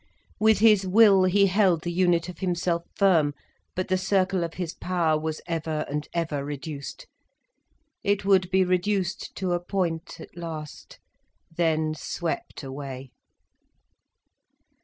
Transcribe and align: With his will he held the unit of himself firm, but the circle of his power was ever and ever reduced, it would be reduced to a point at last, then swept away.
With 0.39 0.57
his 0.57 0.87
will 0.87 1.25
he 1.25 1.45
held 1.45 1.83
the 1.83 1.91
unit 1.91 2.27
of 2.27 2.39
himself 2.39 2.85
firm, 2.95 3.35
but 3.75 3.87
the 3.87 3.99
circle 3.99 4.43
of 4.43 4.55
his 4.55 4.73
power 4.73 5.15
was 5.15 5.41
ever 5.45 5.85
and 5.87 6.07
ever 6.11 6.43
reduced, 6.43 7.05
it 8.03 8.25
would 8.25 8.49
be 8.49 8.63
reduced 8.65 9.35
to 9.35 9.51
a 9.51 9.59
point 9.59 10.19
at 10.19 10.35
last, 10.35 10.97
then 11.55 11.93
swept 11.93 12.63
away. 12.63 13.11